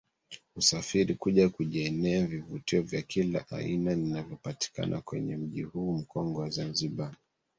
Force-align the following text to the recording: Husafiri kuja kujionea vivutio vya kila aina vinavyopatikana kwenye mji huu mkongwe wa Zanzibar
Husafiri 0.55 1.15
kuja 1.15 1.49
kujionea 1.49 2.27
vivutio 2.27 2.81
vya 2.81 3.01
kila 3.01 3.45
aina 3.51 3.95
vinavyopatikana 3.95 5.01
kwenye 5.01 5.37
mji 5.37 5.61
huu 5.61 5.93
mkongwe 5.97 6.43
wa 6.43 6.49
Zanzibar 6.49 7.15